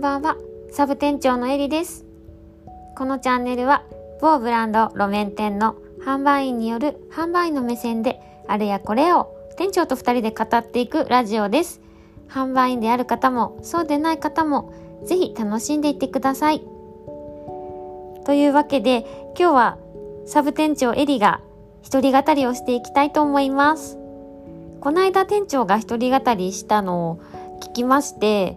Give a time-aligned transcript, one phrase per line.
[0.00, 0.38] んばんは、
[0.70, 2.06] サブ店長のエリです。
[2.96, 3.84] このチャンネルは、
[4.22, 8.18] 某ブランド路面店の販売員による販売員の目線で、
[8.48, 11.82] あれやこれを店長と二人で語っていくラジオです。
[12.30, 14.72] 販売員である方も、そうでない方も、
[15.04, 16.62] ぜひ楽しんでいってください。
[18.24, 19.04] というわけで、
[19.38, 19.78] 今日は
[20.24, 21.42] サブ店長エリが
[21.82, 23.98] 一人語りをしていきたいと思います。
[24.80, 27.20] この間店長が一人語りしたのを
[27.60, 28.56] 聞きまして、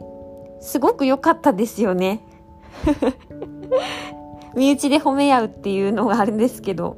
[0.63, 2.26] すごく良かったですよね。
[4.55, 6.95] 身内で褒め合うっていうのがあるんですけど、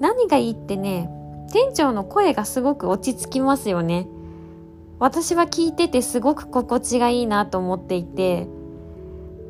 [0.00, 1.08] 何がいいってね、
[1.52, 4.08] 店長の声がすごく落ち着きますよね。
[4.98, 8.48] 私は聞いててすごく心地がいいなと思っていて、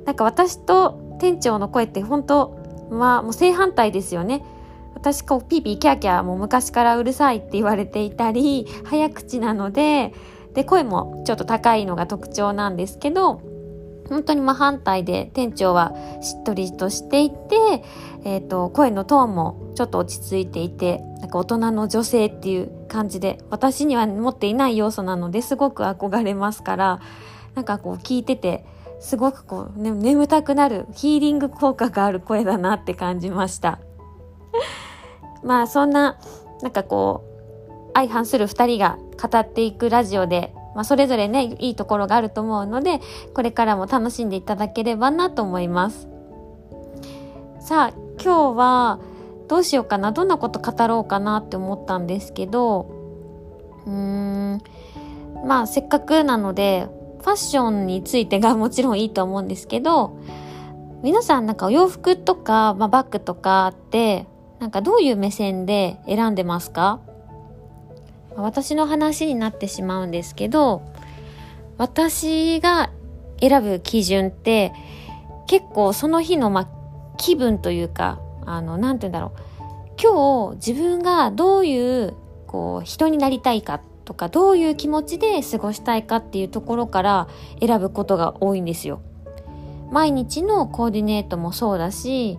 [0.04, 2.59] なんか私と店長の声って本当
[2.91, 4.45] まあもう正反対ですよね。
[4.95, 10.12] 私こうピーピーキャーキャーもう昔からうるさいって言われていたり、早口なので、
[10.55, 13.43] で、声もちょっと高いのが特徴なんですけど、
[14.09, 17.83] 本当に真反対で店長はしっとりとしていて、
[18.24, 27.01] えっ、ー、と、声のトーンもちょっと落ち着いていて、なんか大人の女性っていう感じで、私には持っていない要素なのですごく憧れますから、
[27.55, 28.65] なんかこう聞いてて、
[29.01, 33.80] すごくこう、ね、眠たくなるヒーリング効果がある声だなって感じました。
[35.43, 36.18] まあそんな、
[36.63, 37.34] なんかこう、
[37.95, 43.00] 相反する二人が語っていくラジオで、まあ、それぞれね、いいところがあると思うので、
[43.32, 46.09] これからも楽しんでいただければなと思います。
[47.60, 48.98] さあ、今日は、
[49.46, 52.87] どうしようかな、どんなこと語ろうかなって思ったんですけど、
[53.87, 54.60] うーん、
[55.46, 56.88] まあ、せっかくなので、
[57.20, 60.16] ファッションについてがもちろんいいと思うんですけど、
[61.02, 64.26] 皆さんなんかお洋服とか、まあ、バッグとかって、
[64.59, 67.00] なんかどういう目線で選んでますか？
[68.37, 70.82] 私の話になってしまうんですけど、
[71.78, 72.91] 私が
[73.41, 74.72] 選ぶ基準って
[75.47, 76.69] 結構その日のま
[77.17, 79.55] 気分というか、あの、なんて言うんだろう。
[80.00, 82.15] 今日自分がどういう
[82.47, 87.28] こう人になりたいかとかどういう気持ちで過ごしたいかっていうところから
[87.61, 89.01] 選ぶことが多いんですよ。
[89.91, 92.39] 毎日のコーディネートもそうだし、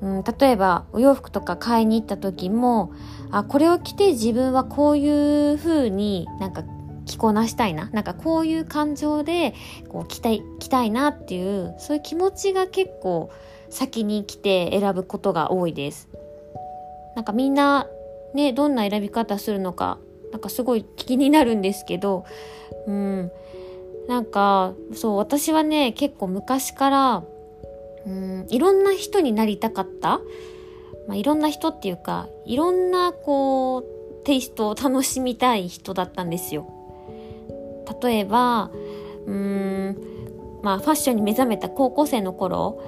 [0.00, 2.92] うん、例えばお洋服とか買いに行った時も
[3.30, 6.62] あこれを着て自分はこういう風になんか
[7.04, 9.54] 着こなしたいななんかこういう感情で
[9.88, 13.30] こう着たい着たいなっていうそういう気持ちが結構
[13.70, 16.08] 先に来て選ぶことが多いです。
[17.16, 17.88] なんかみんな
[18.34, 19.98] ねどんな選び方するのか
[20.30, 22.24] なんかすごい気になるんですけど
[22.86, 23.32] うん
[24.06, 27.24] なんかそう私はね結構昔から
[28.08, 30.20] うんいろんな人になりたかった、
[31.06, 36.66] まあ、いろんな人っていうかいろんなこうテイストを楽しみたい人だったんですよ。
[38.02, 38.70] 例えば
[39.26, 39.96] うん
[40.62, 42.82] まあファッションに目覚めた高校生の頃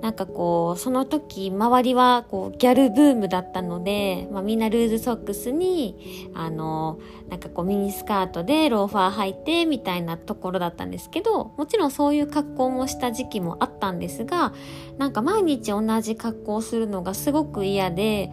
[0.00, 14.54] なんかこう、その時、周りはこう、ギャルブームだったので、まあみんなルーズソックスに、あの、なんかこうミニスカートでローファー履いてみたいなところだったんですけど、もちろんそういう格好もした時期もあったんですが、
[14.98, 18.30] なんか毎日同じ格好をするのがすごく嫌で、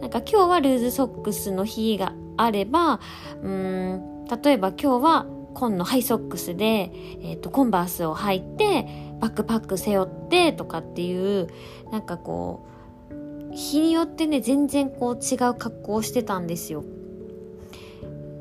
[0.00, 3.00] なんか今日はルーズソックスの日があれば、
[3.42, 5.26] うん、例えば今日は
[5.56, 8.86] 紺のハイソックスで、えっ、ー、と、コンバースを履いて、
[9.20, 11.48] バックパック背負ってとかっていう
[11.90, 12.66] なんかこ
[13.10, 16.84] う日によってね全然こう違う格好をしてたんですよ。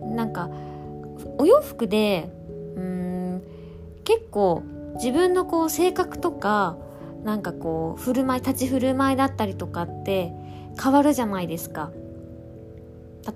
[0.02, 0.50] なんか
[1.38, 2.30] お洋服で
[2.76, 3.42] うん
[4.04, 4.64] 結構
[4.96, 6.78] 自分のこう性格とか
[7.24, 10.32] なんかこう振る舞い立ち振る舞いだったりとかって
[10.82, 11.92] 変わるじゃないですか。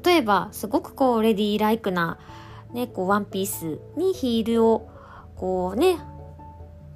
[0.03, 2.19] 例えばすごくこうレディーライクな
[2.73, 4.87] ねこうワンピースにヒールを
[5.35, 5.97] こうね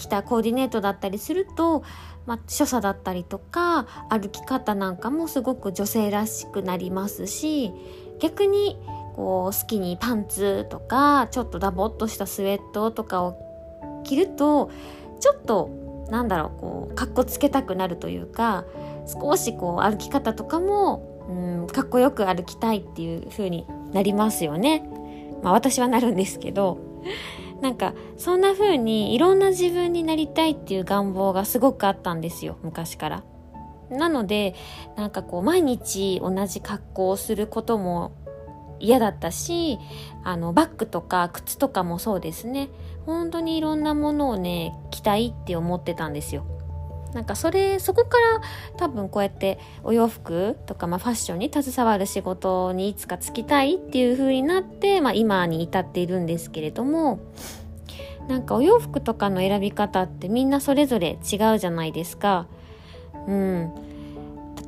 [0.04, 1.84] 着たコーディネートだったりすると、
[2.26, 7.72] まあ、所作だったりとか歩き方なんかもすごく女性らしくなりますし
[8.20, 8.78] 逆に
[9.16, 14.72] こうスキニーパンツとかちょっとダボっとしたスウェットとかを着ると
[15.20, 15.70] ちょっと
[16.10, 18.66] なんだろうこうかっこつけたくなるというか
[19.08, 24.86] 少しこう歩き方とかも、うん、かっこよく歩きたいっていう風になりますよね。
[25.42, 26.80] まあ私はなるんですけど。
[27.64, 33.24] なんかそんな風にいろんな自分になりたいっていう願望がすごくあったんですよ昔から。
[33.90, 34.54] なので
[34.98, 38.12] なんかこう毎日同じ格好をすることも
[38.82, 39.80] 嫌だったし
[40.26, 42.70] あのバッグとか靴とかもそうですね
[43.06, 46.46] 本当にいろんなものをね着たいって思ってたんですよ。
[47.14, 48.42] なんかそれそこから
[48.78, 57.20] 多分こうやってお洋服とか、まあ、ファッションに携わる仕事にいつか就きたいっていう風になって、まあ、今に至っているんですけれども
[58.28, 62.48] なんかお洋服とかの選び方ってみんなそれぞれ違うじゃないですか。
[63.28, 63.74] うん。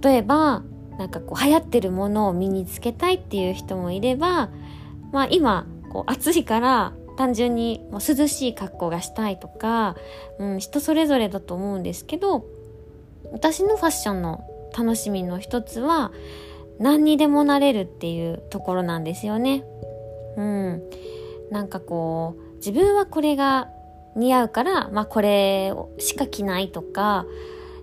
[0.01, 0.63] 例えば、
[0.98, 4.50] なんかこう流行ってるものを身につけたいっていう人もいれば、
[5.12, 9.95] まあ今、こう暑いから単純にもう涼しい格好がしたいとか、
[10.39, 12.45] うん、人それぞれだと思うんですけど、
[13.31, 14.45] 私のファッションの
[14.77, 16.12] 楽しみの一つは、
[16.79, 19.63] 何にでもなれるっていうところなんですよね。
[20.35, 20.83] うん。
[21.50, 23.69] なんかこう、自分はこれが
[24.15, 27.25] 似合うから、まあこれしか着ないとか、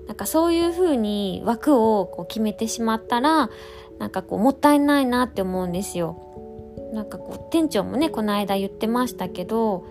[0.07, 3.51] なんかそういう風に枠をこう決めてしまったら、
[3.99, 6.32] なんかこうもったいないなって思うんですよ。
[6.93, 9.85] なんかこう店長もね、この間言ってましたけど、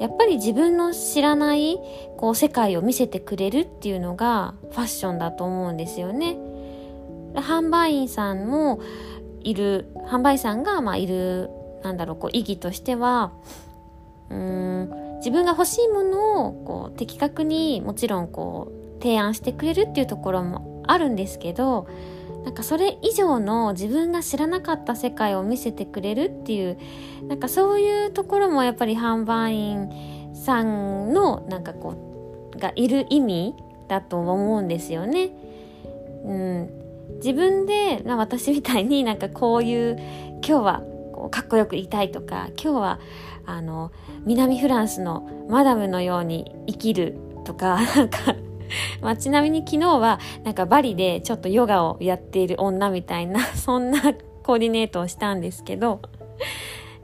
[0.00, 1.78] やっぱり自分の知らない
[2.16, 6.36] こう世界を見せてくれるっていうのがファッションだと思うんですよね。
[7.34, 8.80] 販売員さんも
[9.40, 11.50] いる、販売さんがまあいる、
[11.82, 13.32] なんだろう、こう意義としては、
[14.30, 21.86] うん、自分が欲しいものをこう的確にもちろんこう提案してくれるっていうところもあるんですけど、
[22.44, 26.78] なんかそれ以上の自分が知らなかった世界を見せてくれるっていう、
[27.26, 33.54] なんかそういうところもやっぱり販売員さんのなんかこう、がいる意味
[33.88, 35.30] だと思うんですよね。
[36.24, 36.70] うん。
[37.16, 39.96] 自分で、まあ、私みたいになんかこういう、
[40.46, 40.82] 今日は
[41.12, 43.00] こうかっこよくいたいとか、今日は
[43.46, 43.90] あの、
[44.24, 48.18] 南フランスのマダムのように生きるとか、なんか
[49.04, 54.00] まあ、ちなみに昨日はなんかバリでちょっとヨガをやっている女みたいな、 そんな
[54.42, 56.00] コーディネートをしたんですけど、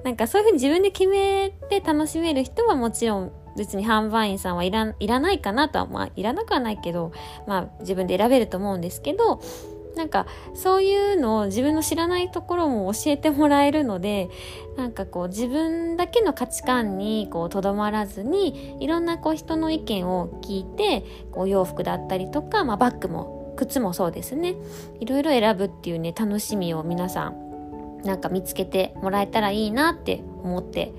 [0.03, 7.13] なんかそういうふうに自分で決めて楽しめる人はもちろん別に販売員さんはいらいらないかなとは、まあいらなくはないけど、
[7.47, 9.41] まあ自分で選べると思うんですけど、
[9.97, 14.29] なんかそういうのを自分の知らないところも教えてもらえるので
[14.77, 24.55] なんかこう自分だけの価値観にとどまらずにいろんなこう人の意見を聞いてこう洋服だったりとか、まあ、バッグも靴もそうですね。
[25.01, 30.93] いろいろ選ぶっていうね楽しみを皆さんなんか見つけてもらえたらいいなって思って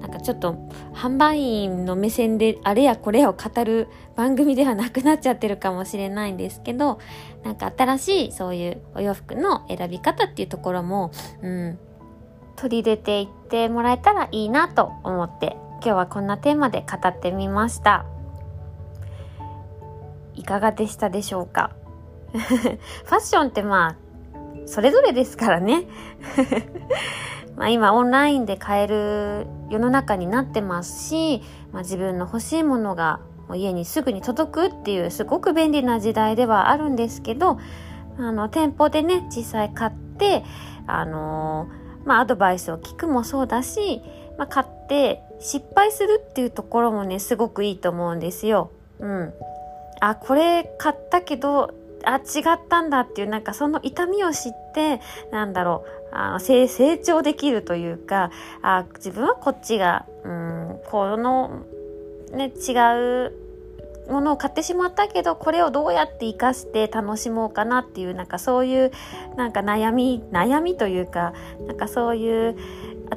[0.00, 0.54] なんかちょっと
[0.92, 6.98] 販売員の目線であれやこれを語る番組ではなくなっちゃってるかもしれないんですけど、
[7.44, 11.10] なんか新しいそういうお洋服の選び方っていうところも、
[11.42, 11.78] うん、
[12.56, 18.06] 取り入れていってもらえたらいいなと思って、今日はこんなテーマで語ってみました。
[20.34, 21.72] いかがでしたでしょうか？
[22.32, 22.78] ファ
[23.16, 23.96] ッションってまあ、
[24.66, 25.84] それぞれですからね。
[27.56, 31.42] まあ今オンラインで買える世の中になってますし、
[31.72, 33.20] まあ、自分の欲しいものが
[33.54, 37.58] 家にすぐに届くっていうすごく便利な時代ではあるんですけど、
[38.18, 40.44] あの、店舗でね、実際買って、
[40.86, 44.02] あのー、まあ、アドバイスを聞くもそうだし、
[44.38, 48.70] まあ、買って失敗するっていうところもね、すごくいいと思うんですよ。
[49.00, 49.34] うん。
[50.00, 51.74] あ、これ買ったけど、
[52.06, 55.00] あ、違ったんだっていう、なんかその痛みを知って、
[55.32, 56.68] なんだろう、あの成
[56.98, 58.30] 長できるというか、
[58.62, 61.64] あ、自分はこっちが、うん、この、
[62.32, 62.72] ね、違
[63.28, 63.32] う
[64.08, 68.92] ものを買ってしまったけど、これをどうやって活かして楽しもうかなっていう、なんかそういう、
[69.36, 71.32] なんか悩み、悩みというか、
[71.66, 72.56] なんかそういう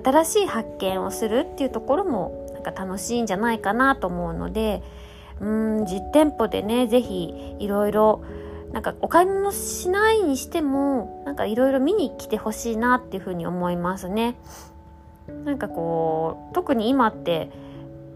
[0.04, 4.82] 新しい発見をするっていうところも、なんか楽しいんじゃないかなと思うので、
[5.40, 8.22] うん、実店舗でね、ぜひいろいろ、
[8.72, 14.36] なんかお買い物しないにしても、なんかいろいろ見に来てほしいなっていうふうに思いますね。
[15.46, 17.52] なんかこう、特に今って、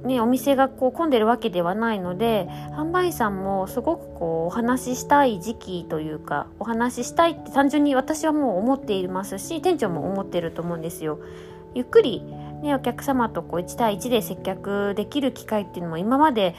[0.04, 11.20] ね、お店がこう混んでるわけではないので、販売員さんもすごくこう、お話ししたい時期というか、お話ししたいって単純に私はもう思っていますし、店長も思ってると思うんですよ。
[11.74, 12.24] ゆっくり
[12.63, 16.55] ね、お客様とこう1対1で接客できる機会っていうのも今まで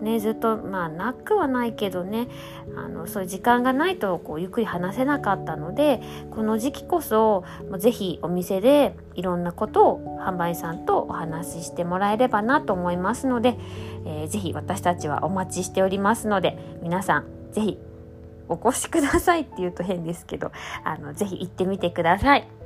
[0.00, 2.28] ね、ずっと、まあ、なくはないけどね、
[2.76, 6.00] あの、そういう時間がないと、こう、ゆっくり話せなかったので、
[6.30, 7.42] この時期こそ、
[7.78, 13.58] ぜひお店でいろんなことを販売さんとお話ししてもらえればなと思いますので、
[14.06, 17.78] えー、ぜひ私たちはお待ちしておりますので、皆さん、ぜひ
[18.48, 20.52] お越しくださいって言うと変ですけど、
[20.84, 22.57] あの、ぜひ行ってみてください。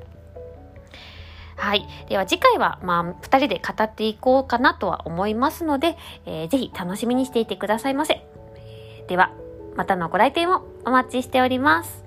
[1.62, 1.86] はい。
[2.08, 8.26] では次回は、まあ、二人で語っていこうかなとは思いますので、えー、ぜひ楽しみにしていてくださいませ。
[9.06, 9.30] では、
[9.76, 12.01] またのご来店をお待ちしております。